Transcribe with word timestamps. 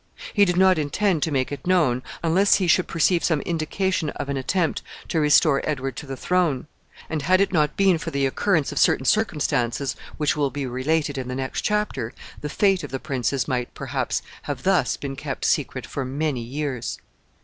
He 0.33 0.45
did 0.45 0.57
not 0.57 0.79
intend 0.79 1.21
to 1.21 1.31
make 1.31 1.51
it 1.51 1.67
known, 1.67 2.01
unless 2.23 2.55
he 2.55 2.65
should 2.65 2.87
perceive 2.87 3.23
some 3.23 3.39
indication 3.41 4.09
of 4.15 4.29
an 4.29 4.35
attempt 4.35 4.81
to 5.09 5.19
restore 5.19 5.61
Edward 5.63 5.95
to 5.97 6.07
the 6.07 6.17
throne; 6.17 6.65
and, 7.07 7.21
had 7.21 7.39
it 7.39 7.53
not 7.53 7.77
been 7.77 7.99
for 7.99 8.09
the 8.09 8.25
occurrence 8.25 8.71
of 8.71 8.79
certain 8.79 9.05
circumstances 9.05 9.95
which 10.17 10.35
will 10.35 10.49
be 10.49 10.65
related 10.65 11.19
in 11.19 11.27
the 11.27 11.35
next 11.35 11.61
chapter, 11.61 12.13
the 12.41 12.49
fate 12.49 12.83
of 12.83 12.89
the 12.89 12.99
princes 12.99 13.47
might, 13.47 13.71
perhaps, 13.75 14.23
have 14.49 14.63
thus 14.63 14.97
been 14.97 15.15
kept 15.15 15.45
secret 15.45 15.85
for 15.85 16.03
many 16.03 16.41
years. 16.41 16.97